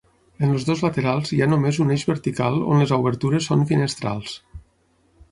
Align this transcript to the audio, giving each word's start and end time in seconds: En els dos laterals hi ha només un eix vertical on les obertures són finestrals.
En 0.45 0.53
els 0.53 0.63
dos 0.67 0.79
laterals 0.83 1.33
hi 1.35 1.41
ha 1.45 1.47
només 1.51 1.77
un 1.83 1.95
eix 1.95 2.05
vertical 2.11 2.57
on 2.75 2.81
les 2.83 2.93
obertures 2.97 3.51
són 3.51 3.61
finestrals. 3.73 4.33